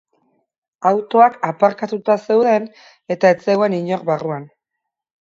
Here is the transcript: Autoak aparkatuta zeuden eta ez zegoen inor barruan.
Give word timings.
Autoak 0.91 1.37
aparkatuta 1.51 2.17
zeuden 2.31 2.69
eta 3.19 3.35
ez 3.37 3.39
zegoen 3.47 3.81
inor 3.85 4.07
barruan. 4.13 4.53